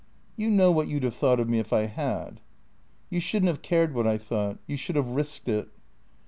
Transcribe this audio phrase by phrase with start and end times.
[0.35, 2.41] "You know what you 'd have thought of me if I had."
[3.11, 4.57] "You shouldn't have cared what I thought.
[4.65, 5.67] You should have risked it."